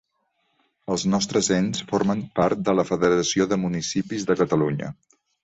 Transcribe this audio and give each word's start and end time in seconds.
Els 0.95 1.03
nostres 1.11 1.49
ens 1.57 1.83
formen 1.91 2.23
part 2.39 2.65
de 2.71 2.75
la 2.79 2.87
Federació 2.89 3.49
de 3.53 3.61
Municipis 3.67 4.27
de 4.33 4.39
Catalunya. 4.43 4.91